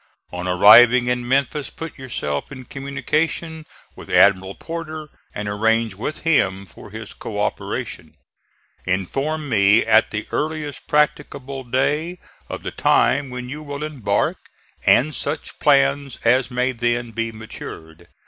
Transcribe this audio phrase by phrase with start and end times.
[0.31, 6.65] On arriving in Memphis, put yourself in communication with Admiral Porter, and arrange with him
[6.65, 8.15] for his co operation.
[8.87, 12.17] Inform me at the earliest practicable day
[12.49, 14.37] of the time when you will embark,
[14.87, 18.07] and such plans as may then be matured.